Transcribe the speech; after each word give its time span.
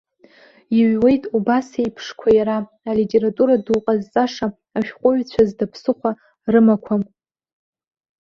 Иҩуеит 0.77 1.23
убас 1.37 1.67
еиԥшқәа 1.81 2.29
иара, 2.37 2.57
алитература 2.89 3.55
ду 3.65 3.79
ҟазҵаша, 3.83 4.47
ашәҟәыҩҩцәа 4.77 5.43
зда 5.49 5.65
ԥсыхәа 5.71 6.11
рымақәам. 6.51 7.01